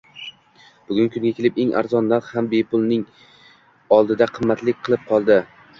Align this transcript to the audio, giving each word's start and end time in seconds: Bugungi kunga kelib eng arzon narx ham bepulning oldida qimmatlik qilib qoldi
Bugungi 0.87 1.13
kunga 1.19 1.33
kelib 1.39 1.59
eng 1.63 1.75
arzon 1.81 2.09
narx 2.15 2.33
ham 2.39 2.49
bepulning 2.55 3.07
oldida 4.01 4.31
qimmatlik 4.39 4.85
qilib 4.89 5.11
qoldi 5.15 5.41